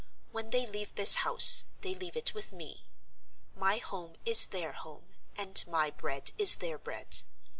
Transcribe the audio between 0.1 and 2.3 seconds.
When they leave this house, they leave